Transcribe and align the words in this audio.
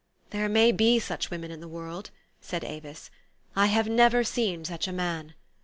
"There 0.31 0.49
may 0.49 0.71
be 0.71 0.97
such 0.97 1.29
women 1.29 1.51
in 1.51 1.59
the 1.59 1.67
world," 1.67 2.09
said 2.41 2.63
Avis:" 2.63 3.11
I 3.55 3.67
have 3.67 3.87
never 3.87 4.23
seen 4.23 4.65
such 4.65 4.87
a 4.87 4.91
man. 4.91 5.35